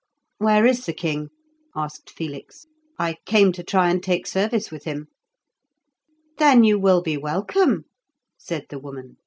"Where 0.39 0.65
is 0.65 0.87
the 0.87 0.93
king?" 0.93 1.29
asked 1.75 2.09
Felix; 2.09 2.65
"I 2.97 3.17
came 3.27 3.51
to 3.51 3.61
try 3.61 3.91
and 3.91 4.01
take 4.01 4.25
service 4.25 4.71
with 4.71 4.85
him." 4.85 5.09
"Then 6.39 6.63
you 6.63 6.79
will 6.79 7.03
be 7.03 7.17
welcome," 7.17 7.85
said 8.35 8.65
the 8.71 8.79
woman. 8.79 9.17